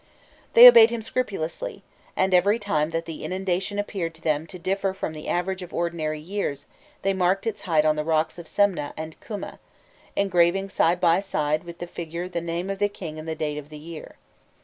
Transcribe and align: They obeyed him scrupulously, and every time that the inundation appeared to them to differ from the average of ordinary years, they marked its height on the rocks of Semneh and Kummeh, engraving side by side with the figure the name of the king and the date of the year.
They 0.55 0.67
obeyed 0.67 0.89
him 0.89 1.03
scrupulously, 1.03 1.83
and 2.15 2.33
every 2.33 2.57
time 2.57 2.89
that 2.89 3.05
the 3.05 3.23
inundation 3.23 3.77
appeared 3.77 4.15
to 4.15 4.21
them 4.23 4.47
to 4.47 4.57
differ 4.57 4.93
from 4.95 5.13
the 5.13 5.27
average 5.27 5.61
of 5.61 5.75
ordinary 5.75 6.19
years, 6.19 6.65
they 7.03 7.13
marked 7.13 7.45
its 7.45 7.61
height 7.69 7.85
on 7.85 7.97
the 7.97 8.03
rocks 8.03 8.39
of 8.39 8.47
Semneh 8.47 8.93
and 8.97 9.19
Kummeh, 9.19 9.59
engraving 10.15 10.69
side 10.69 10.99
by 10.99 11.19
side 11.19 11.63
with 11.65 11.77
the 11.77 11.85
figure 11.85 12.27
the 12.27 12.41
name 12.41 12.71
of 12.71 12.79
the 12.79 12.89
king 12.89 13.19
and 13.19 13.27
the 13.27 13.35
date 13.35 13.59
of 13.59 13.69
the 13.69 13.77
year. 13.77 14.15